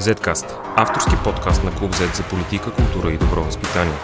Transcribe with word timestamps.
Zcast– 0.00 0.46
авторски 0.76 1.12
подкаст 1.24 1.64
на 1.64 1.74
Клуб 1.74 1.92
Z 1.92 2.16
за 2.16 2.22
политика, 2.22 2.72
култура 2.72 3.12
и 3.12 3.18
добро 3.18 3.42
възпитание. 3.42 3.94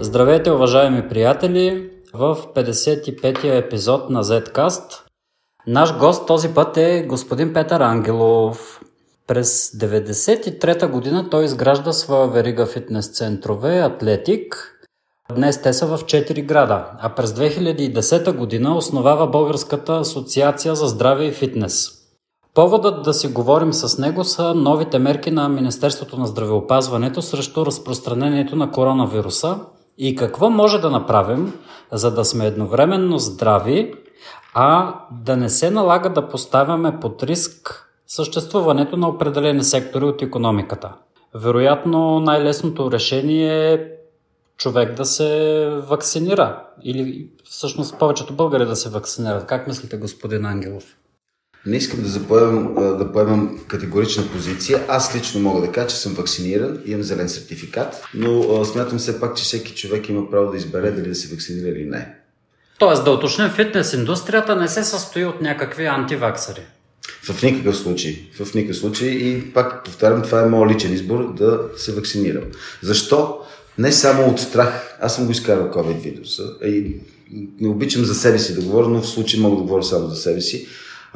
Здравейте, 0.00 0.50
уважаеми 0.50 1.08
приятели! 1.08 1.90
В 2.14 2.36
55-я 2.54 3.56
епизод 3.56 4.10
на 4.10 4.24
Zcast 4.24 5.02
наш 5.66 5.98
гост 5.98 6.26
този 6.26 6.54
път 6.54 6.76
е 6.76 7.06
господин 7.08 7.52
Петър 7.52 7.80
Ангелов. 7.80 8.80
През 9.26 9.70
1993 9.70 10.90
година 10.90 11.30
той 11.30 11.44
изгражда 11.44 11.92
своя 11.92 12.28
верига 12.28 12.66
фитнес 12.66 13.12
центрове 13.12 13.78
Атлетик– 13.78 14.70
Днес 15.32 15.62
те 15.62 15.72
са 15.72 15.86
в 15.86 15.98
4 15.98 16.46
града, 16.46 16.84
а 17.00 17.08
през 17.08 17.32
2010 17.32 18.36
година 18.36 18.76
основава 18.76 19.26
Българската 19.26 19.96
асоциация 19.96 20.74
за 20.74 20.86
здраве 20.86 21.24
и 21.24 21.32
фитнес. 21.32 21.90
Поводът 22.54 23.02
да 23.02 23.14
си 23.14 23.28
говорим 23.28 23.72
с 23.72 23.98
него 23.98 24.24
са 24.24 24.54
новите 24.54 24.98
мерки 24.98 25.30
на 25.30 25.48
Министерството 25.48 26.20
на 26.20 26.26
здравеопазването 26.26 27.22
срещу 27.22 27.66
разпространението 27.66 28.56
на 28.56 28.70
коронавируса 28.70 29.58
и 29.98 30.16
какво 30.16 30.50
може 30.50 30.78
да 30.78 30.90
направим, 30.90 31.52
за 31.92 32.14
да 32.14 32.24
сме 32.24 32.46
едновременно 32.46 33.18
здрави, 33.18 33.94
а 34.54 34.94
да 35.10 35.36
не 35.36 35.48
се 35.48 35.70
налага 35.70 36.10
да 36.10 36.28
поставяме 36.28 37.00
под 37.00 37.22
риск 37.22 37.88
съществуването 38.06 38.96
на 38.96 39.08
определени 39.08 39.64
сектори 39.64 40.04
от 40.04 40.22
економиката. 40.22 40.92
Вероятно 41.34 42.20
най-лесното 42.20 42.92
решение 42.92 43.72
е 43.72 43.94
човек 44.58 44.94
да 44.94 45.04
се 45.04 45.68
вакцинира. 45.88 46.62
Или 46.82 47.28
всъщност 47.50 47.98
повечето 47.98 48.34
българи 48.34 48.64
да 48.64 48.76
се 48.76 48.88
вакцинират. 48.88 49.46
Как 49.46 49.66
мислите, 49.66 49.96
господин 49.96 50.44
Ангелов? 50.44 50.84
Не 51.66 51.76
искам 51.76 52.02
да, 52.02 52.08
запоемам, 52.08 52.74
да 52.74 53.12
поемам 53.12 53.58
категорична 53.68 54.24
позиция. 54.32 54.84
Аз 54.88 55.16
лично 55.16 55.40
мога 55.40 55.60
да 55.60 55.72
кажа, 55.72 55.88
че 55.88 55.96
съм 55.96 56.14
вакциниран, 56.14 56.82
имам 56.86 57.02
зелен 57.02 57.28
сертификат, 57.28 58.02
но 58.14 58.64
смятам 58.64 58.98
все 58.98 59.20
пак, 59.20 59.36
че 59.36 59.44
всеки 59.44 59.74
човек 59.74 60.08
има 60.08 60.30
право 60.30 60.50
да 60.50 60.56
избере 60.56 60.90
дали 60.90 61.08
да 61.08 61.14
се 61.14 61.34
вакцинира 61.34 61.68
или 61.68 61.84
не. 61.84 62.14
Тоест 62.78 63.04
да 63.04 63.10
уточним, 63.10 63.50
фитнес 63.50 63.92
индустрията 63.92 64.56
не 64.56 64.68
се 64.68 64.84
състои 64.84 65.24
от 65.24 65.40
някакви 65.40 65.86
антиваксари. 65.86 66.60
В 67.22 67.42
никакъв 67.42 67.76
случай. 67.76 68.28
В 68.40 68.54
никакъв 68.54 68.76
случай. 68.76 69.08
И 69.08 69.52
пак 69.52 69.84
повтарям, 69.84 70.22
това 70.22 70.42
е 70.42 70.46
моят 70.46 70.74
личен 70.74 70.92
избор 70.92 71.34
да 71.34 71.60
се 71.76 71.92
вакцинирам. 71.92 72.44
Защо? 72.82 73.40
Не 73.78 73.92
само 73.92 74.30
от 74.30 74.40
страх. 74.40 74.98
Аз 75.00 75.16
съм 75.16 75.26
го 75.26 75.32
изкарал 75.32 75.70
COVID 75.70 76.00
вируса 76.00 76.42
и 76.64 76.96
не 77.60 77.68
обичам 77.68 78.04
за 78.04 78.14
себе 78.14 78.38
си 78.38 78.54
да 78.54 78.60
говоря, 78.60 78.88
но 78.88 79.02
в 79.02 79.08
случай 79.08 79.40
мога 79.40 79.56
да 79.56 79.62
говоря 79.62 79.82
само 79.82 80.08
за 80.08 80.16
себе 80.16 80.40
си. 80.40 80.66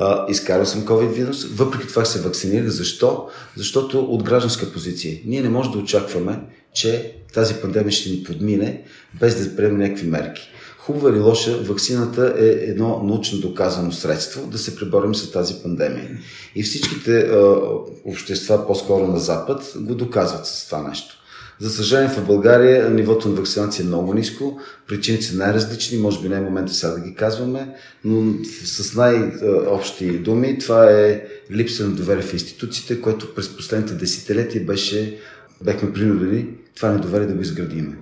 Uh, 0.00 0.30
изкарал 0.30 0.66
съм 0.66 0.82
COVID 0.82 1.12
вирус, 1.12 1.44
въпреки 1.44 1.88
това 1.88 2.04
се 2.04 2.20
вакцинирах. 2.20 2.68
Защо? 2.68 3.28
Защото 3.56 4.00
от 4.00 4.22
гражданска 4.22 4.72
позиция. 4.72 5.18
Ние 5.24 5.42
не 5.42 5.48
можем 5.48 5.72
да 5.72 5.78
очакваме, 5.78 6.40
че 6.72 7.14
тази 7.34 7.54
пандемия 7.54 7.92
ще 7.92 8.10
ни 8.10 8.22
подмине, 8.22 8.82
без 9.20 9.48
да 9.48 9.56
приемем 9.56 9.78
някакви 9.78 10.06
мерки. 10.06 10.48
Хубава 10.78 11.10
или 11.10 11.20
лоша, 11.20 11.58
вакцината 11.62 12.34
е 12.38 12.46
едно 12.46 13.02
научно 13.02 13.38
доказано 13.38 13.92
средство 13.92 14.46
да 14.46 14.58
се 14.58 14.76
преборим 14.76 15.14
с 15.14 15.32
тази 15.32 15.54
пандемия. 15.62 16.10
И 16.54 16.62
всичките 16.62 17.10
uh, 17.10 17.82
общества, 18.04 18.66
по-скоро 18.66 19.06
на 19.06 19.18
Запад, 19.18 19.72
го 19.76 19.94
доказват 19.94 20.46
с 20.46 20.66
това 20.66 20.88
нещо. 20.88 21.17
За 21.60 21.70
съжаление 21.70 22.08
в 22.08 22.26
България 22.26 22.90
нивото 22.90 23.28
на 23.28 23.34
вакцинация 23.34 23.82
е 23.82 23.86
много 23.86 24.14
ниско, 24.14 24.60
причините 24.88 25.24
са 25.24 25.36
най-различни, 25.36 25.98
може 25.98 26.20
би 26.22 26.28
не 26.28 26.36
е 26.36 26.40
момента 26.40 26.72
сега 26.72 26.92
да 26.92 27.00
ги 27.00 27.14
казваме, 27.14 27.68
но 28.04 28.34
с 28.64 28.94
най-общи 28.94 30.18
думи 30.18 30.58
това 30.58 30.90
е 30.90 31.22
липса 31.52 31.84
на 31.84 31.94
доверие 31.94 32.22
в 32.22 32.32
институциите, 32.32 33.00
което 33.00 33.34
през 33.34 33.56
последните 33.56 33.94
десетилетия 33.94 34.64
беше, 34.64 35.18
бехме 35.64 35.92
принудени 35.92 36.46
това 36.76 36.88
недоверие 36.88 37.26
да 37.26 37.34
го 37.34 37.42
изградиме. 37.42 37.96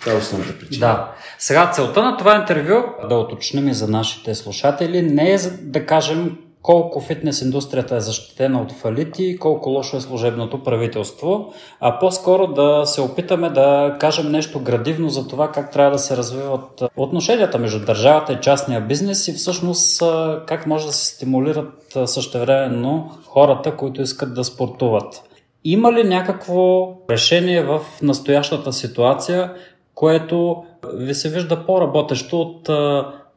Това 0.00 0.12
е 0.12 0.16
основната 0.16 0.58
причина. 0.58 0.86
Да. 0.86 1.14
Сега 1.38 1.70
целта 1.74 2.02
на 2.02 2.16
това 2.16 2.36
интервю, 2.36 2.84
да 3.08 3.14
уточним 3.14 3.68
и 3.68 3.74
за 3.74 3.88
нашите 3.88 4.34
слушатели, 4.34 5.02
не 5.02 5.32
е 5.32 5.38
да 5.62 5.86
кажем 5.86 6.36
колко 6.68 7.00
фитнес 7.00 7.42
индустрията 7.42 7.96
е 7.96 8.00
защитена 8.00 8.62
от 8.62 8.72
фалити 8.72 9.24
и 9.24 9.38
колко 9.38 9.70
лошо 9.70 9.96
е 9.96 10.00
служебното 10.00 10.62
правителство, 10.62 11.52
а 11.80 11.98
по-скоро 11.98 12.46
да 12.46 12.82
се 12.86 13.00
опитаме 13.00 13.50
да 13.50 13.96
кажем 14.00 14.32
нещо 14.32 14.60
градивно 14.60 15.08
за 15.08 15.28
това 15.28 15.52
как 15.52 15.72
трябва 15.72 15.90
да 15.90 15.98
се 15.98 16.16
развиват 16.16 16.82
отношенията 16.96 17.58
между 17.58 17.84
държавата 17.84 18.32
и 18.32 18.40
частния 18.40 18.80
бизнес 18.80 19.28
и 19.28 19.32
всъщност 19.32 20.02
как 20.46 20.66
може 20.66 20.86
да 20.86 20.92
се 20.92 21.14
стимулират 21.14 21.98
същевременно 22.06 23.10
хората, 23.26 23.76
които 23.76 24.02
искат 24.02 24.34
да 24.34 24.44
спортуват. 24.44 25.22
Има 25.64 25.92
ли 25.92 26.04
някакво 26.04 26.92
решение 27.10 27.62
в 27.62 27.80
настоящата 28.02 28.72
ситуация, 28.72 29.52
което 29.94 30.64
ви 30.94 31.14
се 31.14 31.28
вижда 31.28 31.66
по-работещо 31.66 32.40
от 32.40 32.68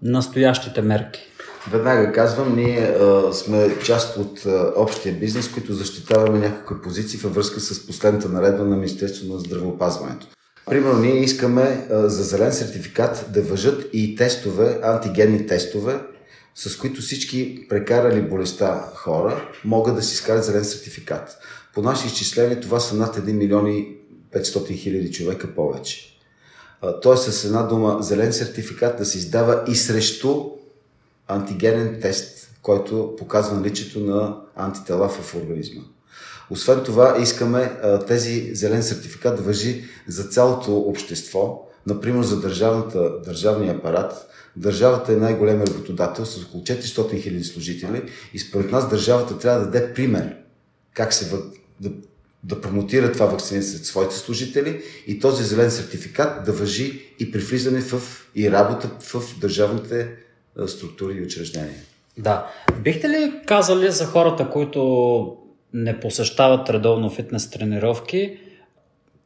настоящите 0.01 0.81
мерки? 0.81 1.30
Веднага 1.69 2.11
казвам, 2.11 2.55
ние 2.55 2.79
а, 2.79 3.33
сме 3.33 3.79
част 3.85 4.17
от 4.17 4.45
а, 4.45 4.73
общия 4.75 5.15
бизнес, 5.15 5.51
които 5.51 5.73
защитаваме 5.73 6.39
някакви 6.39 6.75
позиции 6.83 7.19
във 7.19 7.35
връзка 7.35 7.59
с 7.59 7.87
последната 7.87 8.29
наредба 8.29 8.63
на 8.63 8.75
Министерството 8.75 9.33
на 9.33 9.39
здравеопазването. 9.39 10.27
Примерно, 10.65 10.99
ние 10.99 11.23
искаме 11.23 11.87
а, 11.91 12.09
за 12.09 12.23
зелен 12.23 12.53
сертификат 12.53 13.25
да 13.29 13.41
въжат 13.41 13.89
и 13.93 14.15
тестове, 14.15 14.79
антигенни 14.83 15.47
тестове, 15.47 15.99
с 16.55 16.77
които 16.77 17.01
всички 17.01 17.65
прекарали 17.69 18.21
болестта 18.21 18.91
хора 18.95 19.49
могат 19.65 19.95
да 19.95 20.01
си 20.01 20.13
изкарат 20.13 20.43
зелен 20.43 20.65
сертификат. 20.65 21.37
По 21.73 21.81
наши 21.81 22.07
изчисления 22.07 22.59
това 22.59 22.79
са 22.79 22.95
над 22.95 23.17
1 23.17 23.31
милион 23.31 23.67
и 23.67 23.97
500 24.35 24.75
хиляди 24.75 25.11
човека 25.11 25.55
повече. 25.55 26.19
Тоест, 27.01 27.33
с 27.33 27.45
една 27.45 27.63
дума, 27.63 27.97
зелен 28.01 28.33
сертификат 28.33 28.97
да 28.97 29.05
се 29.05 29.17
издава 29.17 29.63
и 29.67 29.75
срещу 29.75 30.60
антигенен 31.31 31.99
тест, 32.01 32.49
който 32.61 33.15
показва 33.17 33.57
наличието 33.57 33.99
на 33.99 34.37
антитела 34.55 35.09
в 35.09 35.35
организма. 35.35 35.81
Освен 36.49 36.83
това, 36.83 37.17
искаме 37.21 37.71
тези 38.07 38.55
зелен 38.55 38.83
сертификат 38.83 39.35
да 39.35 39.41
въжи 39.41 39.83
за 40.07 40.23
цялото 40.23 40.77
общество, 40.77 41.67
например 41.87 42.23
за 42.23 42.41
държавната, 42.41 43.21
държавния 43.25 43.75
апарат. 43.75 44.27
Държавата 44.55 45.13
е 45.13 45.15
най-голем 45.15 45.61
работодател 45.61 46.25
с 46.25 46.43
около 46.43 46.63
400 46.63 46.81
000 46.81 47.43
служители 47.43 48.03
и 48.33 48.39
според 48.39 48.71
нас 48.71 48.89
държавата 48.89 49.39
трябва 49.39 49.59
да 49.59 49.65
даде 49.65 49.93
пример 49.93 50.35
как 50.93 51.13
се 51.13 51.31
да, 51.79 51.91
да 52.43 52.61
промотира 52.61 53.11
това 53.11 53.25
вакцина 53.25 53.63
сред 53.63 53.85
своите 53.85 54.15
служители 54.15 54.81
и 55.07 55.19
този 55.19 55.43
зелен 55.43 55.71
сертификат 55.71 56.45
да 56.45 56.51
въжи 56.51 57.15
и 57.19 57.31
при 57.31 57.39
влизане 57.39 57.81
в 57.81 58.01
и 58.35 58.51
работа 58.51 58.89
в 58.99 59.39
държавните 59.39 60.15
структури 60.67 61.13
и 61.13 61.23
учреждения. 61.23 61.79
Да. 62.17 62.47
Бихте 62.79 63.09
ли 63.09 63.33
казали 63.45 63.91
за 63.91 64.05
хората, 64.05 64.49
които 64.49 65.37
не 65.73 65.99
посещават 65.99 66.69
редовно 66.69 67.09
фитнес 67.09 67.49
тренировки, 67.49 68.37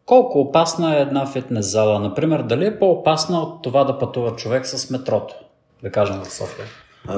колко 0.06 0.40
опасна 0.40 0.97
е 0.97 1.02
една 1.02 1.25
фитнес 1.25 1.66
зала? 1.66 2.00
Например, 2.00 2.41
дали 2.41 2.66
е 2.66 2.80
по-опасна 2.80 3.40
от 3.41 3.64
това 3.64 3.84
да 3.84 4.00
пътува 4.00 4.35
човек 4.35 4.66
с 4.66 4.90
метрото, 4.90 5.35
да 5.84 5.91
кажем 5.91 6.22
в 6.24 6.34
София? 6.34 6.66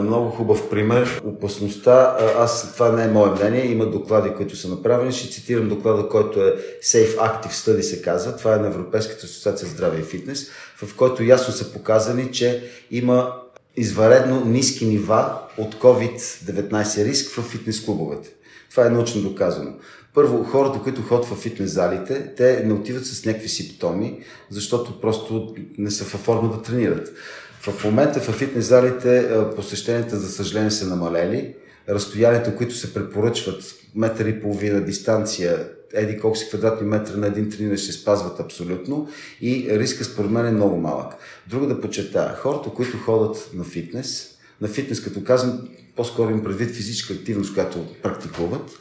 Много 0.01 0.29
хубав 0.29 0.69
пример. 0.69 1.21
Опасността, 1.25 2.17
аз 2.37 2.73
това 2.73 2.91
не 2.91 3.03
е 3.03 3.07
мое 3.07 3.29
мнение, 3.29 3.65
има 3.65 3.85
доклади, 3.85 4.33
които 4.37 4.55
са 4.55 4.69
направени. 4.69 5.11
Ще 5.11 5.29
цитирам 5.29 5.69
доклада, 5.69 6.09
който 6.09 6.41
е 6.41 6.55
Safe 6.83 7.15
Active 7.17 7.51
Study 7.51 7.81
се 7.81 8.01
казва. 8.01 8.37
Това 8.37 8.55
е 8.55 8.59
на 8.59 8.67
Европейската 8.67 9.25
асоциация 9.25 9.69
здраве 9.69 9.99
и 9.99 10.03
фитнес, 10.03 10.49
в 10.83 10.95
който 10.95 11.23
ясно 11.23 11.53
са 11.53 11.73
показани, 11.73 12.31
че 12.31 12.63
има 12.91 13.33
изваредно 13.77 14.45
ниски 14.45 14.85
нива 14.85 15.39
от 15.57 15.75
COVID-19 15.75 17.05
риск 17.05 17.31
в 17.31 17.41
фитнес 17.41 17.85
клубовете. 17.85 18.29
Това 18.69 18.85
е 18.85 18.89
научно 18.89 19.21
доказано. 19.21 19.71
Първо, 20.13 20.43
хората, 20.43 20.79
които 20.79 21.01
ходят 21.01 21.25
в 21.25 21.35
фитнес 21.35 21.71
залите, 21.71 22.33
те 22.37 22.63
не 22.65 22.73
отиват 22.73 23.05
с 23.05 23.25
някакви 23.25 23.49
симптоми, 23.49 24.19
защото 24.49 25.01
просто 25.01 25.55
не 25.77 25.91
са 25.91 26.03
във 26.03 26.21
форма 26.21 26.51
да 26.55 26.61
тренират. 26.61 27.13
В 27.61 27.83
момента 27.83 28.19
в 28.19 28.31
фитнес 28.31 28.65
залите 28.65 29.29
посещенията, 29.55 30.17
за 30.17 30.29
съжаление, 30.29 30.71
са 30.71 30.87
намалели. 30.87 31.55
Разстоянията, 31.89 32.55
които 32.55 32.75
се 32.75 32.93
препоръчват, 32.93 33.63
метър 33.95 34.25
и 34.25 34.41
половина 34.41 34.81
дистанция, 34.81 35.69
еди 35.93 36.19
колко 36.19 36.37
си 36.37 36.47
квадратни 36.47 36.87
метра 36.87 37.17
на 37.17 37.27
един 37.27 37.49
тренер 37.49 37.77
ще 37.77 37.91
спазват 37.91 38.39
абсолютно 38.39 39.09
и 39.41 39.67
риска 39.69 40.03
според 40.03 40.31
мен 40.31 40.45
е 40.45 40.51
много 40.51 40.77
малък. 40.77 41.15
Друго 41.49 41.65
да 41.65 41.81
подчертая, 41.81 42.35
хората, 42.35 42.69
които 42.69 42.97
ходят 42.97 43.49
на 43.53 43.63
фитнес, 43.63 44.37
на 44.61 44.67
фитнес 44.67 45.03
като 45.03 45.23
казвам, 45.23 45.69
по-скоро 45.95 46.31
им 46.31 46.43
предвид 46.43 46.75
физическа 46.75 47.13
активност, 47.13 47.53
която 47.53 47.85
практикуват, 48.03 48.71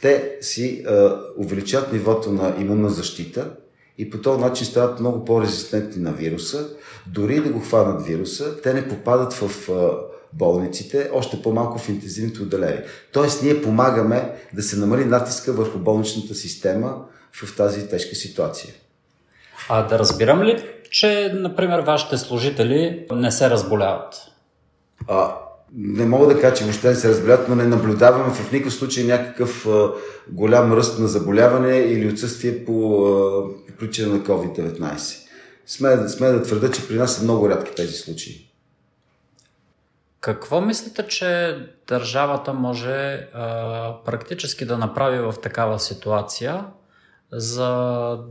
те 0.00 0.36
си 0.40 0.84
е, 0.88 0.92
увеличат 1.36 1.92
нивото 1.92 2.32
на 2.32 2.56
имунна 2.60 2.90
защита 2.90 3.50
и 3.98 4.10
по 4.10 4.18
този 4.18 4.40
начин 4.40 4.66
стават 4.66 5.00
много 5.00 5.24
по-резистентни 5.24 6.02
на 6.02 6.12
вируса. 6.12 6.68
Дори 7.06 7.40
да 7.40 7.48
го 7.48 7.60
хванат 7.60 8.06
вируса, 8.06 8.60
те 8.62 8.74
не 8.74 8.88
попадат 8.88 9.32
в 9.32 9.68
е, 9.68 10.13
болниците, 10.38 11.10
още 11.12 11.42
по-малко 11.42 11.78
в 11.78 11.88
интензивните 11.88 12.42
отделения. 12.42 12.84
Тоест, 13.12 13.42
ние 13.42 13.62
помагаме 13.62 14.30
да 14.52 14.62
се 14.62 14.76
намали 14.76 15.04
натиска 15.04 15.52
върху 15.52 15.78
болничната 15.78 16.34
система 16.34 16.96
в 17.32 17.56
тази 17.56 17.88
тежка 17.88 18.14
ситуация. 18.14 18.74
А 19.68 19.82
да 19.82 19.98
разбирам 19.98 20.42
ли, 20.42 20.64
че, 20.90 21.32
например, 21.34 21.80
вашите 21.80 22.18
служители 22.18 23.06
не 23.12 23.30
се 23.30 23.50
разболяват? 23.50 24.14
А, 25.08 25.34
не 25.76 26.06
мога 26.06 26.34
да 26.34 26.40
кажа, 26.40 26.54
че 26.54 26.64
въобще 26.64 26.88
не 26.88 26.94
се 26.94 27.08
разболяват, 27.08 27.48
но 27.48 27.54
не 27.54 27.64
наблюдаваме 27.64 28.34
в 28.34 28.52
никакъв 28.52 28.74
случай 28.74 29.04
някакъв 29.04 29.66
а, 29.66 29.90
голям 30.30 30.72
ръст 30.72 30.98
на 30.98 31.08
заболяване 31.08 31.76
или 31.76 32.12
отсъствие 32.12 32.64
по, 32.64 33.06
а, 33.06 33.66
по 33.66 33.72
причина 33.78 34.14
на 34.14 34.20
COVID-19. 34.20 35.16
Сме, 35.66 36.08
сме 36.08 36.28
да 36.28 36.42
твърда, 36.42 36.70
че 36.70 36.88
при 36.88 36.96
нас 36.96 37.16
са 37.16 37.22
много 37.22 37.50
рядки 37.50 37.74
тези 37.74 37.92
случаи. 37.92 38.53
Какво 40.24 40.60
мислите, 40.60 41.06
че 41.06 41.58
държавата 41.88 42.52
може 42.52 43.28
а, 43.34 43.94
практически 44.04 44.64
да 44.64 44.78
направи 44.78 45.18
в 45.18 45.34
такава 45.42 45.80
ситуация, 45.80 46.64
за 47.32 47.68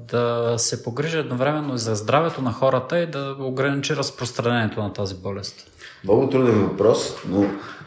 да 0.07 0.55
се 0.57 0.83
погрижи 0.83 1.17
едновременно 1.17 1.75
и 1.75 1.77
за 1.77 1.95
здравето 1.95 2.41
на 2.41 2.51
хората 2.53 2.99
и 2.99 3.11
да 3.11 3.35
ограничи 3.39 3.95
разпространението 3.95 4.83
на 4.83 4.93
тази 4.93 5.15
болест? 5.15 5.71
Много 6.03 6.29
труден 6.29 6.67
въпрос, 6.67 7.13
но 7.29 7.45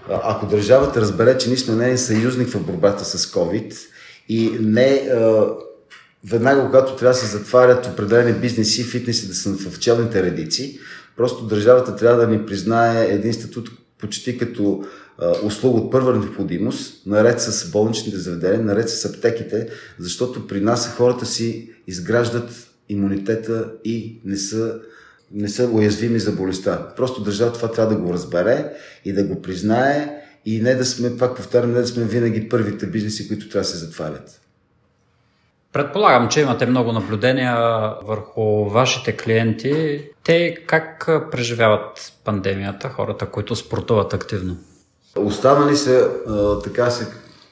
ако 0.09 0.47
държавата 0.47 1.01
разбере, 1.01 1.39
че 1.39 1.49
ние 1.49 1.59
сме 1.59 1.75
нейен 1.75 1.99
съюзник 1.99 2.49
в 2.49 2.67
борбата 2.67 3.05
с 3.05 3.27
COVID 3.33 3.77
и 4.29 4.57
не 4.61 5.11
веднага, 6.25 6.67
когато 6.67 6.97
трябва 6.97 7.15
да 7.15 7.19
се 7.21 7.39
затварят 7.39 7.87
определени 7.87 8.33
бизнеси, 8.33 8.85
фитнеси 8.85 9.29
да 9.29 9.35
са 9.35 9.71
в 9.71 9.79
челните 9.79 10.23
редици, 10.23 10.81
просто 11.17 11.47
държавата 11.47 11.97
трябва 11.97 12.21
да 12.21 12.29
ни 12.29 12.47
признае 12.47 13.05
един 13.05 13.33
статут 13.33 13.71
почти 13.99 14.39
като 14.39 14.85
услуга 15.45 15.81
от 15.81 15.93
първа 15.93 16.13
необходимост, 16.13 17.07
наред 17.07 17.41
с 17.41 17.71
болничните 17.71 18.19
заведения, 18.19 18.61
наред 18.61 18.91
с 18.91 19.05
аптеките, 19.05 19.69
защото 19.99 20.47
при 20.47 20.61
нас 20.61 20.95
хората 20.97 21.27
си 21.27 21.71
изграждат 21.87 22.71
имунитета 22.89 23.73
и 23.85 24.21
не 24.25 24.37
са, 24.37 24.79
не 25.33 25.49
са 25.49 25.69
уязвими 25.69 26.19
за 26.19 26.33
болестта. 26.33 26.93
Просто 26.97 27.23
държавата 27.23 27.59
това 27.59 27.73
трябва 27.73 27.95
да 27.95 28.01
го 28.01 28.13
разбере 28.13 28.73
и 29.05 29.13
да 29.13 29.25
го 29.25 29.43
признае 29.43 30.23
и 30.45 30.61
не 30.61 30.75
да 30.75 30.85
сме, 30.85 31.17
пак 31.17 31.37
повтарям, 31.37 31.73
не 31.73 31.81
да 31.81 31.87
сме 31.87 32.05
винаги 32.05 32.49
първите 32.49 32.87
бизнеси, 32.87 33.29
които 33.29 33.49
трябва 33.49 33.63
да 33.63 33.69
се 33.69 33.77
затварят. 33.77 34.41
Предполагам, 35.77 36.29
че 36.29 36.41
имате 36.41 36.67
много 36.67 36.93
наблюдения 36.93 37.57
върху 38.07 38.65
вашите 38.65 39.17
клиенти. 39.17 40.03
Те 40.25 40.57
как 40.67 41.11
преживяват 41.31 42.13
пандемията, 42.25 42.89
хората, 42.89 43.27
които 43.27 43.57
спортуват 43.57 44.15
активно? 44.15 44.57
Останали 45.17 45.77
са, 45.77 46.11
така 46.65 46.91
се, 46.91 47.07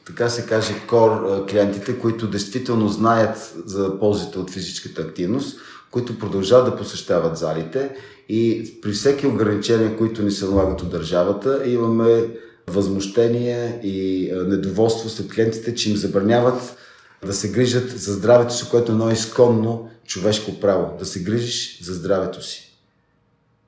така 0.06 0.28
се 0.28 0.46
каже, 0.46 0.74
кор 0.88 1.44
клиентите, 1.50 1.98
които 1.98 2.26
действително 2.26 2.88
знаят 2.88 3.54
за 3.64 3.98
ползите 3.98 4.38
от 4.38 4.50
физическата 4.50 5.02
активност, 5.02 5.60
които 5.90 6.18
продължават 6.18 6.70
да 6.70 6.76
посещават 6.76 7.36
залите 7.36 7.90
и 8.28 8.72
при 8.82 8.92
всеки 8.92 9.26
ограничения, 9.26 9.96
които 9.96 10.22
ни 10.22 10.30
се 10.30 10.44
налагат 10.44 10.82
от 10.82 10.90
държавата, 10.90 11.62
имаме 11.66 12.24
възмущение 12.66 13.80
и 13.82 14.30
недоволство 14.46 15.08
след 15.08 15.34
клиентите, 15.34 15.74
че 15.74 15.90
им 15.90 15.96
забраняват 15.96 16.76
да 17.24 17.32
се 17.32 17.52
грижат 17.52 17.90
за 17.90 18.12
здравето 18.12 18.54
си, 18.54 18.68
което 18.70 18.92
е 18.92 18.94
едно 18.94 19.10
изконно 19.10 19.90
човешко 20.06 20.60
право. 20.60 20.96
Да 20.98 21.04
се 21.04 21.22
грижиш 21.22 21.82
за 21.82 21.94
здравето 21.94 22.42
си. 22.42 22.70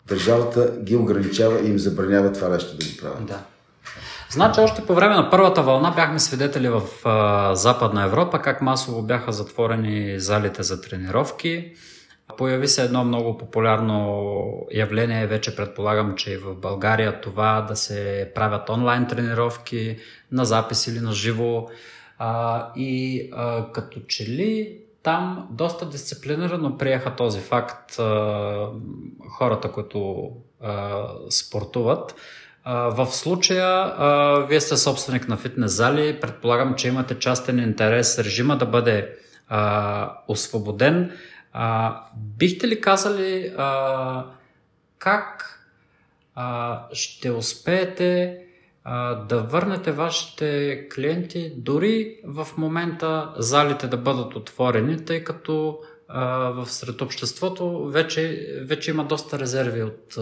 Държавата 0.06 0.72
ги 0.82 0.96
ограничава 0.96 1.60
и 1.60 1.70
им 1.70 1.78
забранява 1.78 2.32
това 2.32 2.48
нещо 2.48 2.76
да 2.76 2.86
го 2.86 2.90
правят. 3.00 3.26
Да. 3.26 3.40
Значи 4.30 4.60
още 4.60 4.86
по 4.86 4.94
време 4.94 5.14
на 5.14 5.30
първата 5.30 5.62
вълна 5.62 5.90
бяхме 5.90 6.18
свидетели 6.18 6.68
в 6.68 6.82
а, 7.04 7.54
Западна 7.54 8.04
Европа 8.04 8.38
как 8.42 8.62
масово 8.62 9.02
бяха 9.02 9.32
затворени 9.32 10.20
залите 10.20 10.62
за 10.62 10.80
тренировки. 10.80 11.72
Появи 12.38 12.68
се 12.68 12.84
едно 12.84 13.04
много 13.04 13.38
популярно 13.38 14.66
явление, 14.72 15.26
вече 15.26 15.56
предполагам, 15.56 16.14
че 16.16 16.30
и 16.30 16.36
в 16.36 16.54
България 16.54 17.20
това 17.20 17.66
да 17.68 17.76
се 17.76 18.30
правят 18.34 18.68
онлайн 18.68 19.06
тренировки 19.06 19.96
на 20.32 20.44
запис 20.44 20.86
или 20.86 21.00
на 21.00 21.12
живо. 21.12 21.68
А, 22.18 22.72
и 22.76 23.22
а, 23.32 23.72
като 23.72 24.00
че 24.00 24.26
ли 24.26 24.78
там 25.02 25.48
доста 25.50 25.88
дисциплинирано 25.88 26.78
приеха 26.78 27.16
този 27.16 27.40
факт 27.40 27.98
а, 27.98 28.68
хората, 29.38 29.72
които 29.72 30.30
а, 30.62 31.04
спортуват. 31.30 32.14
А, 32.64 32.74
в 32.74 33.06
случая 33.06 33.66
а, 33.66 34.38
вие 34.48 34.60
сте 34.60 34.76
собственик 34.76 35.28
на 35.28 35.36
фитнес 35.36 35.72
зали, 35.72 36.20
предполагам, 36.20 36.74
че 36.74 36.88
имате 36.88 37.18
частен 37.18 37.58
интерес 37.58 38.18
режима 38.18 38.58
да 38.58 38.66
бъде 38.66 39.16
а, 39.48 40.12
освободен. 40.28 41.12
А, 41.52 42.00
бихте 42.16 42.68
ли 42.68 42.80
казали 42.80 43.54
а, 43.56 44.24
как 44.98 45.60
а, 46.34 46.82
ще 46.92 47.30
успеете 47.30 48.38
да 49.28 49.46
върнете 49.50 49.92
вашите 49.92 50.80
клиенти 50.94 51.52
дори 51.56 52.16
в 52.24 52.48
момента 52.56 53.32
залите 53.38 53.86
да 53.86 53.96
бъдат 53.96 54.36
отворени, 54.36 55.04
тъй 55.04 55.24
като 55.24 55.78
в 56.54 56.66
сред 56.66 57.00
обществото 57.00 57.88
вече, 57.88 58.48
вече 58.62 58.90
има 58.90 59.04
доста 59.04 59.38
резерви 59.38 59.82
от 59.82 60.14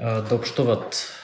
да 0.00 0.34
общуват. 0.34 1.14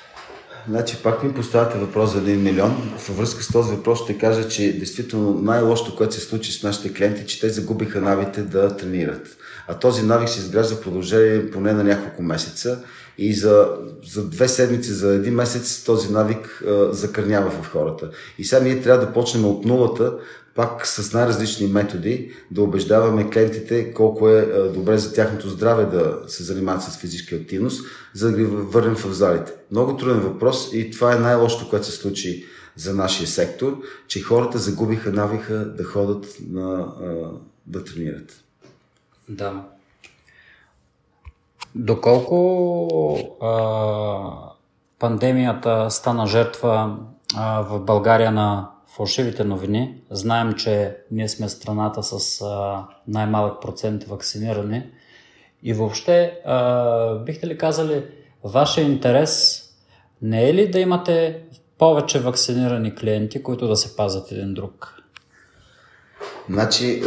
Значи 0.68 0.96
пак 1.02 1.22
ми 1.22 1.34
поставяте 1.34 1.78
въпрос 1.78 2.12
за 2.12 2.22
1 2.22 2.36
милион. 2.36 2.92
Във 2.92 3.16
връзка 3.16 3.42
с 3.42 3.52
този 3.52 3.76
въпрос 3.76 4.02
ще 4.04 4.18
кажа, 4.18 4.48
че 4.48 4.78
действително 4.78 5.34
най-лошото, 5.42 5.96
което 5.96 6.14
се 6.14 6.20
случи 6.20 6.52
с 6.52 6.62
нашите 6.62 6.94
клиенти, 6.94 7.26
че 7.26 7.40
те 7.40 7.48
загубиха 7.48 8.00
навите 8.00 8.42
да 8.42 8.76
тренират. 8.76 9.36
А 9.68 9.78
този 9.78 10.02
навик 10.02 10.28
се 10.28 10.38
изгражда 10.38 10.74
в 10.74 10.80
продължение 10.80 11.50
поне 11.50 11.72
на 11.72 11.84
няколко 11.84 12.22
месеца 12.22 12.84
и 13.18 13.34
за, 13.34 13.68
за 14.12 14.28
две 14.28 14.48
седмици, 14.48 14.92
за 14.92 15.14
един 15.14 15.34
месец 15.34 15.84
този 15.84 16.12
навик 16.12 16.62
а, 16.66 16.92
закърнява 16.92 17.50
в 17.50 17.68
хората. 17.72 18.10
И 18.38 18.44
сега 18.44 18.62
ние 18.62 18.82
трябва 18.82 19.06
да 19.06 19.12
почнем 19.12 19.44
от 19.44 19.64
нулата, 19.64 20.14
пак 20.54 20.86
с 20.86 21.12
най-различни 21.12 21.66
методи, 21.66 22.32
да 22.50 22.62
убеждаваме 22.62 23.30
клиентите 23.30 23.92
колко 23.92 24.28
е 24.28 24.38
а, 24.38 24.72
добре 24.72 24.98
за 24.98 25.12
тяхното 25.12 25.48
здраве 25.48 25.84
да 25.84 26.18
се 26.26 26.42
занимават 26.42 26.82
с 26.82 26.96
физическа 26.96 27.36
активност, 27.36 27.86
за 28.14 28.30
да 28.30 28.36
ги 28.36 28.44
върнем 28.44 28.94
в 28.94 29.12
залите. 29.12 29.52
Много 29.70 29.96
труден 29.96 30.20
въпрос 30.20 30.70
и 30.72 30.90
това 30.90 31.14
е 31.14 31.18
най-лошото, 31.18 31.70
което 31.70 31.86
се 31.86 31.92
случи 31.92 32.44
за 32.76 32.94
нашия 32.94 33.26
сектор, 33.26 33.78
че 34.08 34.22
хората 34.22 34.58
загубиха 34.58 35.12
навика 35.12 35.54
да 35.54 35.84
ходят 35.84 36.26
на, 36.50 36.86
а, 37.02 37.30
да 37.66 37.84
тренират. 37.84 38.43
Да. 39.28 39.64
Доколко 41.74 43.18
а, 43.40 44.54
пандемията 44.98 45.90
стана 45.90 46.26
жертва 46.26 46.96
а, 47.36 47.60
в 47.62 47.80
България 47.80 48.32
на 48.32 48.70
фалшивите 48.96 49.44
новини, 49.44 50.02
знаем, 50.10 50.54
че 50.54 50.96
ние 51.10 51.28
сме 51.28 51.48
страната 51.48 52.02
с 52.02 52.42
а, 52.42 52.84
най-малък 53.08 53.62
процент 53.62 54.04
вакцинирани. 54.04 54.82
И 55.62 55.72
въобще, 55.72 56.40
а, 56.44 57.14
бихте 57.14 57.46
ли 57.46 57.58
казали, 57.58 58.04
вашия 58.44 58.84
интерес 58.84 59.64
не 60.22 60.48
е 60.48 60.54
ли 60.54 60.70
да 60.70 60.78
имате 60.78 61.42
повече 61.78 62.20
вакцинирани 62.20 62.94
клиенти, 62.94 63.42
които 63.42 63.68
да 63.68 63.76
се 63.76 63.96
пазят 63.96 64.32
един 64.32 64.54
друг? 64.54 65.02
Значи, 66.50 67.02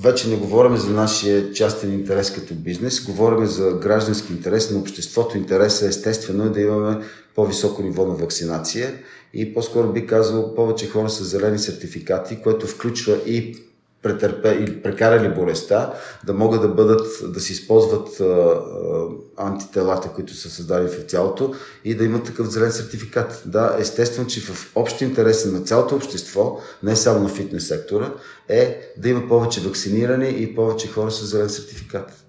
вече 0.00 0.28
не 0.28 0.36
говорим 0.36 0.76
за 0.76 0.90
нашия 0.90 1.52
частен 1.52 1.92
интерес 1.92 2.30
като 2.30 2.54
бизнес, 2.54 3.04
говорим 3.04 3.46
за 3.46 3.72
граждански 3.72 4.32
интерес 4.32 4.70
на 4.70 4.78
обществото. 4.78 5.38
Интересът 5.38 5.88
естествено 5.88 6.44
е 6.44 6.48
да 6.48 6.60
имаме 6.60 7.04
по-високо 7.34 7.82
ниво 7.82 8.06
на 8.06 8.14
вакцинация 8.14 8.94
и 9.34 9.54
по-скоро 9.54 9.92
би 9.92 10.06
казал 10.06 10.54
повече 10.54 10.88
хора 10.88 11.10
с 11.10 11.24
зелени 11.24 11.58
сертификати, 11.58 12.42
което 12.42 12.66
включва 12.66 13.16
и 13.26 13.56
претърпе 14.02 14.48
или 14.48 14.82
прекарали 14.82 15.34
болестта, 15.34 15.94
да 16.24 16.32
могат 16.32 16.62
да 16.62 16.68
бъдат, 16.68 17.32
да 17.32 17.40
се 17.40 17.52
използват 17.52 18.20
а, 18.20 18.24
а, 18.24 18.58
антителата, 19.36 20.08
които 20.08 20.34
са 20.34 20.50
създали 20.50 20.88
в 20.88 21.06
тялото 21.06 21.54
и 21.84 21.94
да 21.94 22.04
имат 22.04 22.24
такъв 22.24 22.46
зелен 22.46 22.72
сертификат. 22.72 23.42
Да, 23.46 23.76
естествено, 23.78 24.28
че 24.28 24.40
в 24.40 24.72
общ 24.74 25.00
интерес 25.00 25.44
на 25.44 25.60
цялото 25.60 25.94
общество, 25.94 26.60
не 26.82 26.96
само 26.96 27.20
на 27.20 27.28
фитнес 27.28 27.68
сектора, 27.68 28.12
е 28.48 28.92
да 28.96 29.08
има 29.08 29.28
повече 29.28 29.60
вакцинирани 29.60 30.28
и 30.28 30.54
повече 30.54 30.88
хора 30.88 31.10
с 31.10 31.26
зелен 31.26 31.50
сертификат. 31.50 32.24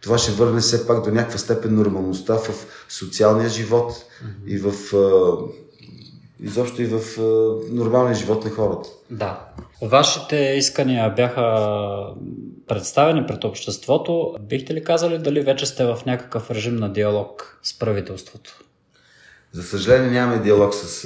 Това 0.00 0.18
ще 0.18 0.32
върне 0.32 0.60
все 0.60 0.86
пак 0.86 1.04
до 1.04 1.10
някаква 1.10 1.38
степен 1.38 1.74
нормалността 1.74 2.34
в 2.34 2.66
социалния 2.88 3.48
живот 3.48 3.92
и 4.46 4.58
в 4.58 4.96
а, 4.96 5.36
изобщо 6.42 6.82
и 6.82 6.86
в 6.86 7.00
нормалния 7.70 8.14
живот 8.14 8.44
на 8.44 8.50
хората. 8.50 8.88
Да. 9.10 9.40
Вашите 9.82 10.36
искания 10.36 11.10
бяха 11.10 11.66
представени 12.68 13.26
пред 13.26 13.44
обществото. 13.44 14.34
Бихте 14.40 14.74
ли 14.74 14.84
казали 14.84 15.18
дали 15.18 15.40
вече 15.40 15.66
сте 15.66 15.84
в 15.84 15.98
някакъв 16.06 16.50
режим 16.50 16.76
на 16.76 16.92
диалог 16.92 17.58
с 17.62 17.78
правителството? 17.78 18.60
За 19.52 19.62
съжаление 19.62 20.10
нямаме 20.10 20.42
диалог 20.42 20.74
с, 20.74 21.02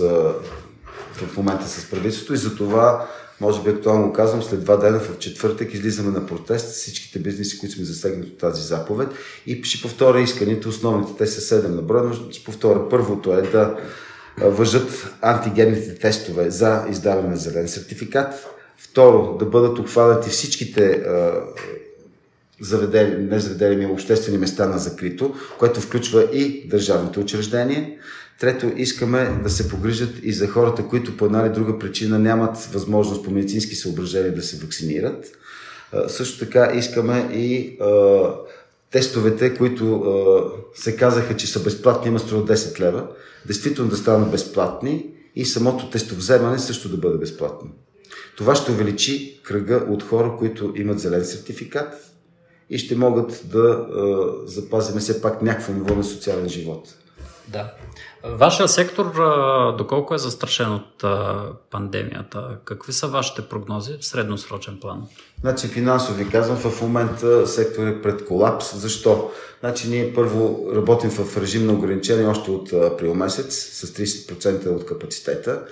в 1.12 1.36
момента 1.36 1.68
с 1.68 1.90
правителството 1.90 2.34
и 2.34 2.36
за 2.36 2.56
това 2.56 3.06
може 3.40 3.62
би 3.62 3.70
актуално 3.70 4.12
казвам, 4.12 4.42
след 4.42 4.64
два 4.64 4.76
дена 4.76 5.00
в 5.00 5.18
четвъртък 5.18 5.74
излизаме 5.74 6.10
на 6.10 6.26
протест 6.26 6.72
всичките 6.72 7.18
бизнеси, 7.18 7.58
които 7.58 7.74
сме 7.74 7.84
засегнати 7.84 8.30
от 8.30 8.38
тази 8.38 8.62
заповед 8.62 9.08
и 9.46 9.64
ще 9.64 9.82
повторя 9.82 10.20
исканите, 10.20 10.68
основните, 10.68 11.12
те 11.18 11.26
са 11.26 11.40
седем 11.40 11.76
на 11.76 11.82
брой, 11.82 12.06
но 12.06 12.32
ще 12.32 12.44
повторя. 12.44 12.88
Първото 12.88 13.32
е 13.32 13.42
да 13.42 13.76
въжат 14.40 15.14
антигенните 15.22 15.94
тестове 15.94 16.50
за 16.50 16.84
издаване 16.90 17.28
на 17.28 17.36
зелен 17.36 17.68
сертификат. 17.68 18.46
Второ, 18.78 19.36
да 19.38 19.44
бъдат 19.44 19.78
обхванати 19.78 20.30
всичките 20.30 21.02
заведени, 22.60 23.26
не 23.26 23.40
заведени, 23.40 23.86
обществени 23.86 24.38
места 24.38 24.66
на 24.66 24.78
закрито, 24.78 25.34
което 25.58 25.80
включва 25.80 26.28
и 26.32 26.68
държавните 26.68 27.20
учреждения. 27.20 27.90
Трето, 28.40 28.72
искаме 28.76 29.40
да 29.42 29.50
се 29.50 29.68
погрижат 29.68 30.14
и 30.22 30.32
за 30.32 30.46
хората, 30.48 30.82
които 30.82 31.16
по 31.16 31.24
една 31.24 31.40
или 31.40 31.52
друга 31.52 31.78
причина 31.78 32.18
нямат 32.18 32.56
възможност 32.56 33.24
по 33.24 33.30
медицински 33.30 33.74
съображения 33.74 34.34
да 34.34 34.42
се 34.42 34.56
вакцинират. 34.56 35.26
Също 36.08 36.44
така 36.44 36.72
искаме 36.74 37.28
и 37.32 37.78
тестовете, 38.90 39.54
които 39.54 39.94
а, 39.94 40.80
се 40.80 40.96
казаха, 40.96 41.36
че 41.36 41.46
са 41.46 41.62
безплатни, 41.62 42.08
има 42.08 42.18
струва 42.18 42.44
10 42.44 42.80
лева, 42.80 43.08
действително 43.46 43.90
да 43.90 43.96
станат 43.96 44.30
безплатни 44.30 45.06
и 45.36 45.44
самото 45.44 45.90
тестовземане 45.90 46.58
също 46.58 46.88
да 46.88 46.96
бъде 46.96 47.18
безплатно. 47.18 47.70
Това 48.36 48.54
ще 48.54 48.72
увеличи 48.72 49.40
кръга 49.42 49.86
от 49.88 50.02
хора, 50.02 50.36
които 50.38 50.72
имат 50.76 51.00
зелен 51.00 51.24
сертификат 51.24 51.94
и 52.70 52.78
ще 52.78 52.96
могат 52.96 53.42
да 53.44 53.58
а, 53.58 54.26
запазим 54.46 55.00
все 55.00 55.22
пак 55.22 55.42
някакво 55.42 55.72
ниво 55.72 55.94
на 55.94 56.04
социален 56.04 56.48
живот. 56.48 56.94
Да. 57.48 57.72
Вашия 58.24 58.68
сектор, 58.68 59.12
доколко 59.78 60.14
е 60.14 60.18
застрашен 60.18 60.72
от 60.72 61.04
пандемията? 61.70 62.58
Какви 62.64 62.92
са 62.92 63.06
вашите 63.06 63.42
прогнози 63.42 63.96
в 64.00 64.06
средносрочен 64.06 64.78
план? 64.80 65.06
Значи 65.40 65.68
финансово 65.68 66.18
ви 66.18 66.30
казвам, 66.30 66.56
в 66.56 66.82
момента 66.82 67.46
сектор 67.46 67.86
е 67.86 68.02
пред 68.02 68.24
колапс. 68.24 68.76
Защо? 68.76 69.30
Значи 69.60 69.88
ние 69.88 70.14
първо 70.14 70.66
работим 70.74 71.10
в 71.10 71.36
режим 71.36 71.66
на 71.66 71.72
ограничение 71.72 72.26
още 72.26 72.50
от 72.50 72.72
април 72.72 73.14
месец 73.14 73.54
с 73.54 73.86
30% 73.86 74.66
от 74.66 74.86
капацитета. 74.86 75.62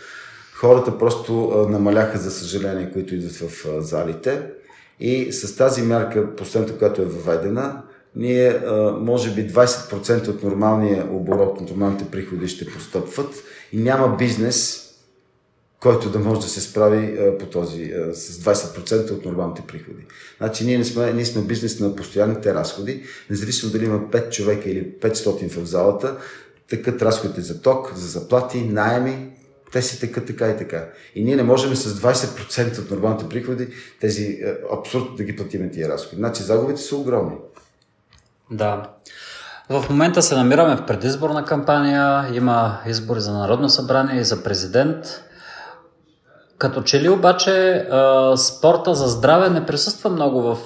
Хората 0.54 0.98
просто 0.98 1.32
намаляха, 1.70 2.18
за 2.18 2.30
съжаление, 2.30 2.92
които 2.92 3.14
идват 3.14 3.50
в 3.50 3.66
залите. 3.82 4.42
И 5.00 5.32
с 5.32 5.56
тази 5.56 5.82
мярка, 5.82 6.36
последната, 6.36 6.78
която 6.78 7.02
е 7.02 7.04
въведена, 7.04 7.82
ние 8.16 8.60
може 9.00 9.34
би 9.34 9.48
20% 9.48 10.28
от 10.28 10.42
нормалния 10.42 11.08
оборот, 11.10 11.60
от 11.60 11.70
нормалните 11.70 12.10
приходи 12.10 12.48
ще 12.48 12.72
постъпват 12.72 13.34
и 13.72 13.78
няма 13.78 14.16
бизнес, 14.16 14.80
който 15.80 16.10
да 16.10 16.18
може 16.18 16.40
да 16.40 16.46
се 16.46 16.60
справи 16.60 17.18
по 17.38 17.46
този, 17.46 17.92
с 18.12 18.44
20% 18.44 19.10
от 19.10 19.24
нормалните 19.24 19.62
приходи. 19.68 20.06
Значи 20.38 20.64
ние, 20.64 20.78
не 20.78 20.84
сме, 20.84 21.12
ние 21.12 21.24
сме 21.24 21.42
бизнес 21.42 21.80
на 21.80 21.96
постоянните 21.96 22.54
разходи, 22.54 23.02
независимо 23.30 23.72
дали 23.72 23.84
има 23.84 24.00
5 24.00 24.30
човека 24.30 24.70
или 24.70 24.92
500 25.00 25.48
в 25.48 25.66
залата, 25.66 26.16
тъкат 26.70 27.02
разходите 27.02 27.40
за 27.40 27.62
ток, 27.62 27.94
за 27.94 28.08
заплати, 28.08 28.60
найеми, 28.60 29.30
те 29.72 29.82
си 29.82 30.00
текат 30.00 30.26
така 30.26 30.50
и 30.50 30.56
така. 30.56 30.88
И 31.14 31.24
ние 31.24 31.36
не 31.36 31.42
можем 31.42 31.74
с 31.74 32.00
20% 32.00 32.78
от 32.78 32.90
нормалните 32.90 33.28
приходи 33.28 33.68
тези 34.00 34.38
абсурд 34.78 35.16
да 35.16 35.24
ги 35.24 35.36
платим 35.36 35.70
тия 35.70 35.88
разходи. 35.88 36.16
Значи 36.16 36.42
загубите 36.42 36.80
са 36.80 36.96
огромни. 36.96 37.36
Да. 38.50 38.82
В 39.70 39.90
момента 39.90 40.22
се 40.22 40.36
намираме 40.36 40.76
в 40.76 40.86
предизборна 40.86 41.44
кампания, 41.44 42.24
има 42.32 42.78
избори 42.86 43.20
за 43.20 43.32
Народно 43.32 43.68
събрание 43.68 44.20
и 44.20 44.24
за 44.24 44.42
президент. 44.42 45.04
Като 46.58 46.82
че 46.82 47.02
ли 47.02 47.08
обаче 47.08 47.86
спорта 48.36 48.94
за 48.94 49.08
здраве 49.08 49.50
не 49.50 49.66
присъства 49.66 50.10
много 50.10 50.42
в 50.42 50.58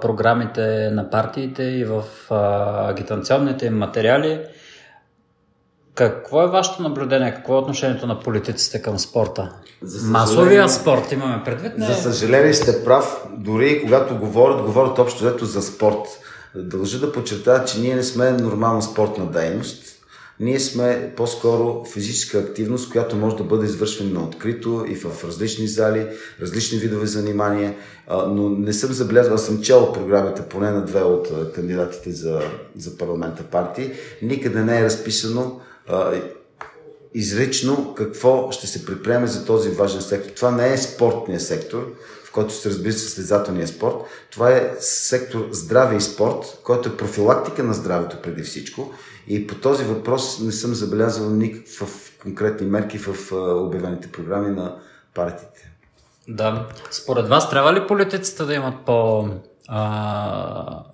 програмите 0.00 0.90
на 0.90 1.10
партиите 1.10 1.62
и 1.62 1.84
в 1.84 2.02
агитационните 2.88 3.66
им 3.66 3.78
материали. 3.78 4.40
Какво 5.94 6.42
е 6.42 6.46
вашето 6.46 6.82
наблюдение? 6.82 7.34
Какво 7.34 7.54
е 7.54 7.58
отношението 7.58 8.06
на 8.06 8.20
политиците 8.20 8.82
към 8.82 8.98
спорта? 8.98 9.52
Масовия 10.02 10.68
спорт 10.68 11.12
имаме 11.12 11.42
предвид. 11.44 11.78
Не... 11.78 11.86
За 11.86 11.94
съжаление 11.94 12.54
сте 12.54 12.84
прав. 12.84 13.26
Дори 13.36 13.82
когато 13.82 14.16
говорят, 14.16 14.62
говорят 14.62 14.98
общо 14.98 15.24
взето 15.24 15.44
за 15.44 15.62
спорт. 15.62 16.06
Дължа 16.54 16.98
да 16.98 17.12
подчертая, 17.12 17.64
че 17.64 17.80
ние 17.80 17.94
не 17.94 18.02
сме 18.02 18.30
нормална 18.30 18.82
спортна 18.82 19.26
дейност. 19.26 19.84
Ние 20.40 20.60
сме 20.60 21.12
по-скоро 21.16 21.84
физическа 21.84 22.38
активност, 22.38 22.90
която 22.90 23.16
може 23.16 23.36
да 23.36 23.44
бъде 23.44 23.66
извършвана 23.66 24.10
на 24.10 24.24
открито 24.24 24.84
и 24.88 24.94
в 24.94 25.24
различни 25.24 25.68
зали, 25.68 26.06
различни 26.40 26.78
видове 26.78 27.06
занимания, 27.06 27.74
но 28.10 28.48
не 28.48 28.72
съм 28.72 28.92
забелязал, 28.92 29.34
аз 29.34 29.46
съм 29.46 29.62
чел 29.62 29.92
програмите 29.92 30.42
поне 30.42 30.70
на 30.70 30.84
две 30.84 31.00
от 31.00 31.52
кандидатите 31.54 32.10
за, 32.10 32.40
за 32.76 32.98
парламента 32.98 33.42
партии. 33.42 33.92
Никъде 34.22 34.64
не 34.64 34.80
е 34.80 34.84
разписано 34.84 35.60
изрично 37.18 37.94
какво 37.94 38.52
ще 38.52 38.66
се 38.66 38.84
предприеме 38.84 39.26
за 39.26 39.46
този 39.46 39.70
важен 39.70 40.02
сектор. 40.02 40.30
Това 40.30 40.50
не 40.50 40.72
е 40.72 40.78
спортния 40.78 41.40
сектор, 41.40 41.92
в 42.24 42.32
който 42.32 42.54
се 42.54 42.70
разбира 42.70 42.92
състезателния 42.92 43.68
спорт. 43.68 43.94
Това 44.30 44.50
е 44.50 44.76
сектор 44.80 45.48
здраве 45.52 45.96
и 45.96 46.00
спорт, 46.00 46.60
който 46.64 46.88
е 46.88 46.96
профилактика 46.96 47.62
на 47.62 47.74
здравето 47.74 48.22
преди 48.22 48.42
всичко. 48.42 48.92
И 49.28 49.46
по 49.46 49.54
този 49.54 49.84
въпрос 49.84 50.40
не 50.40 50.52
съм 50.52 50.74
забелязал 50.74 51.30
никакъв 51.30 52.12
конкретни 52.22 52.66
мерки 52.66 52.98
в 52.98 53.32
обявените 53.66 54.12
програми 54.12 54.50
на 54.50 54.76
партиите. 55.14 55.72
Да. 56.28 56.66
Според 56.90 57.28
вас 57.28 57.50
трябва 57.50 57.74
ли 57.74 57.86
политиците 57.86 58.44
да 58.44 58.54
имат 58.54 58.84
по 58.86 59.28
а, 59.68 60.84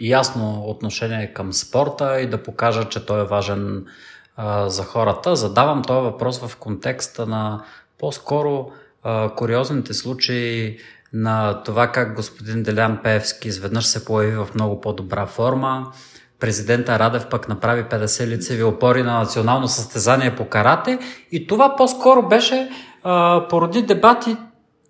ясно 0.00 0.64
отношение 0.66 1.32
към 1.32 1.52
спорта 1.52 2.20
и 2.20 2.30
да 2.30 2.42
покажат, 2.42 2.90
че 2.90 3.06
той 3.06 3.20
е 3.20 3.24
важен 3.24 3.86
за 4.66 4.84
хората? 4.84 5.36
Задавам 5.36 5.82
този 5.82 6.04
въпрос 6.04 6.46
в 6.46 6.56
контекста 6.56 7.26
на 7.26 7.64
по-скоро 7.98 8.70
а, 9.02 9.34
куриозните 9.34 9.94
случаи 9.94 10.78
на 11.12 11.62
това 11.62 11.92
как 11.92 12.16
господин 12.16 12.62
Делян 12.62 13.00
Певски 13.02 13.48
изведнъж 13.48 13.86
се 13.86 14.04
появи 14.04 14.36
в 14.36 14.48
много 14.54 14.80
по-добра 14.80 15.26
форма. 15.26 15.92
Президента 16.40 16.98
Радев 16.98 17.26
пък 17.30 17.48
направи 17.48 17.84
50 17.84 18.26
лицеви 18.26 18.62
опори 18.62 19.02
на 19.02 19.18
национално 19.18 19.68
състезание 19.68 20.36
по 20.36 20.48
карате 20.48 20.98
и 21.32 21.46
това 21.46 21.76
по-скоро 21.76 22.28
беше 22.28 22.70
а, 23.02 23.46
породи 23.48 23.82
дебати, 23.82 24.36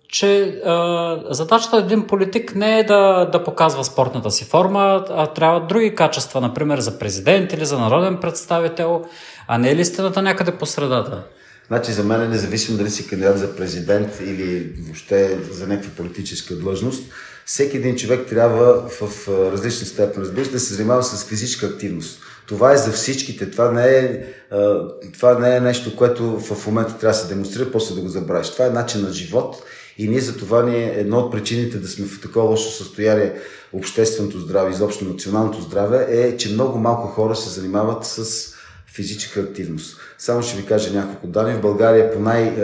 че 0.07 0.61
а, 0.65 1.19
задачата 1.29 1.75
на 1.75 1.81
един 1.81 2.07
политик 2.07 2.55
не 2.55 2.79
е 2.79 2.83
да, 2.83 3.25
да 3.25 3.43
показва 3.43 3.83
спортната 3.83 4.31
си 4.31 4.45
форма, 4.45 5.05
а 5.09 5.27
трябва 5.27 5.67
други 5.67 5.95
качества, 5.95 6.41
например 6.41 6.79
за 6.79 6.99
президент 6.99 7.53
или 7.53 7.65
за 7.65 7.79
народен 7.79 8.17
представител, 8.17 9.05
а 9.47 9.57
не 9.57 9.71
е 9.71 9.75
ли 9.75 9.81
истината 9.81 10.21
някъде 10.21 10.51
по 10.51 10.65
средата? 10.65 11.23
Значи 11.67 11.91
за 11.91 12.03
мен 12.03 12.21
е 12.21 12.27
независимо 12.27 12.77
дали 12.77 12.89
си 12.89 13.07
кандидат 13.07 13.39
за 13.39 13.55
президент 13.55 14.19
или 14.19 14.73
въобще 14.85 15.39
за 15.51 15.67
някаква 15.67 15.91
политическа 15.91 16.55
длъжност, 16.55 17.03
всеки 17.45 17.77
един 17.77 17.95
човек 17.95 18.27
трябва 18.29 18.89
в 18.89 19.27
различни 19.27 19.87
степени, 19.87 20.25
разбира 20.25 20.49
да 20.49 20.59
се 20.59 20.73
занимава 20.73 21.03
с 21.03 21.25
физическа 21.25 21.65
активност. 21.65 22.19
Това 22.47 22.73
е 22.73 22.77
за 22.77 22.91
всичките. 22.91 23.51
Това 23.51 23.71
не 23.71 23.87
е, 23.87 24.25
това 25.13 25.39
не 25.39 25.55
е 25.55 25.59
нещо, 25.59 25.95
което 25.95 26.39
в 26.39 26.67
момента 26.67 26.97
трябва 26.97 27.17
да 27.17 27.23
се 27.23 27.27
демонстрира, 27.27 27.71
после 27.71 27.95
да 27.95 28.01
го 28.01 28.07
забравиш. 28.07 28.49
Това 28.49 28.65
е 28.65 28.69
начин 28.69 29.01
на 29.01 29.13
живот 29.13 29.63
и 29.97 30.07
ние 30.07 30.19
за 30.19 30.37
това 30.37 30.63
ни 30.63 30.75
е 30.75 30.93
едно 30.97 31.17
от 31.17 31.31
причините 31.31 31.77
да 31.77 31.87
сме 31.87 32.05
в 32.05 32.21
такова 32.21 32.49
лошо 32.49 32.71
състояние 32.71 33.33
общественото 33.73 34.39
здраве, 34.39 34.71
изобщо 34.71 35.05
националното 35.05 35.61
здраве, 35.61 36.07
е, 36.09 36.37
че 36.37 36.53
много 36.53 36.79
малко 36.79 37.07
хора 37.07 37.35
се 37.35 37.49
занимават 37.49 38.05
с 38.05 38.47
физическа 38.93 39.39
активност. 39.39 39.97
Само 40.17 40.41
ще 40.41 40.57
ви 40.57 40.65
кажа 40.65 40.93
няколко 40.93 41.27
данни. 41.27 41.53
В 41.53 41.61
България 41.61 42.13
по 42.13 42.19
най- 42.19 42.55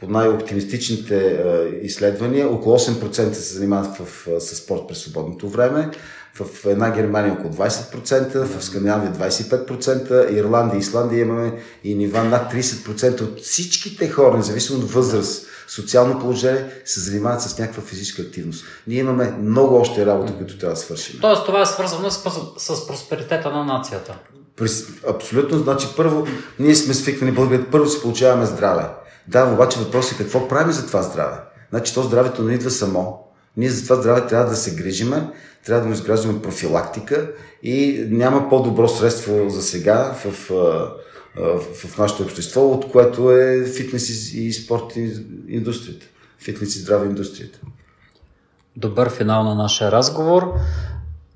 по 0.00 0.06
най-оптимистичните 0.08 1.44
изследвания, 1.82 2.48
около 2.48 2.78
8% 2.78 3.32
се 3.32 3.54
занимават 3.54 3.96
в, 3.96 4.28
с 4.40 4.56
спорт 4.56 4.82
през 4.88 4.98
свободното 4.98 5.48
време, 5.48 5.90
в 6.34 6.66
една 6.66 6.90
Германия 6.90 7.32
около 7.32 7.52
20%, 7.54 8.44
в 8.44 8.64
Скандинавия 8.64 9.12
25%, 9.12 10.32
Ирландия 10.32 10.76
и 10.76 10.80
Исландия 10.80 11.20
имаме 11.20 11.52
и 11.84 11.94
нива 11.94 12.24
над 12.24 12.52
30% 12.52 13.20
от 13.20 13.40
всичките 13.40 14.08
хора, 14.08 14.36
независимо 14.36 14.78
от 14.78 14.90
възраст, 14.90 15.46
социално 15.68 16.20
положение, 16.20 16.64
се 16.84 17.00
занимават 17.00 17.42
с 17.42 17.58
някаква 17.58 17.82
физическа 17.82 18.22
активност. 18.22 18.64
Ние 18.86 18.98
имаме 18.98 19.34
много 19.42 19.76
още 19.76 20.06
работа, 20.06 20.36
които 20.36 20.58
трябва 20.58 20.74
да 20.74 20.80
свършим. 20.80 21.18
Тоест 21.20 21.46
това 21.46 21.60
е 21.60 21.66
свързано 21.66 22.10
с, 22.10 22.20
с 22.58 22.86
просперитета 22.86 23.50
на 23.50 23.64
нацията. 23.64 24.18
Абсолютно. 25.08 25.58
Значи 25.58 25.86
първо, 25.96 26.26
ние 26.58 26.74
сме 26.74 26.94
свикнали 26.94 27.32
българите, 27.32 27.70
първо 27.70 27.86
си 27.86 28.02
получаваме 28.02 28.46
здраве. 28.46 28.84
Да, 29.28 29.52
обаче 29.52 29.78
въпросът 29.78 30.12
е 30.12 30.22
какво 30.22 30.48
правим 30.48 30.72
за 30.72 30.86
това 30.86 31.02
здраве. 31.02 31.36
Значи 31.70 31.94
то 31.94 32.02
здравето 32.02 32.42
не 32.42 32.54
идва 32.54 32.70
само. 32.70 33.24
Ние 33.56 33.70
за 33.70 33.82
това 33.82 33.96
здраве 33.96 34.26
трябва 34.26 34.50
да 34.50 34.56
се 34.56 34.74
грижиме, 34.74 35.30
трябва 35.66 35.82
да 35.82 35.88
му 35.88 35.94
изграждаме 35.94 36.42
профилактика 36.42 37.30
и 37.62 38.06
няма 38.10 38.48
по-добро 38.48 38.88
средство 38.88 39.48
за 39.48 39.62
сега 39.62 40.14
в 40.24 40.50
в 41.84 41.98
нашето 41.98 42.22
общество, 42.22 42.60
от 42.60 42.92
което 42.92 43.32
е 43.32 43.64
фитнес 43.76 44.32
и 44.34 44.52
спорт 44.52 44.92
индустрията. 45.48 46.06
Фитнес 46.38 46.76
и 46.76 46.78
здраве 46.78 47.06
индустрията. 47.06 47.58
Добър 48.76 49.10
финал 49.10 49.44
на 49.44 49.54
нашия 49.54 49.92
разговор. 49.92 50.54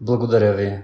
Благодаря 0.00 0.52
ви. 0.52 0.78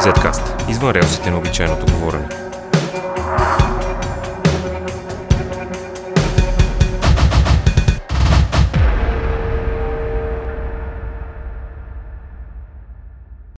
Zcast. 0.00 0.70
Извън 0.70 0.90
релсите 0.90 1.30
на 1.30 1.38
обичайното 1.38 1.92
говорене. 1.92 2.51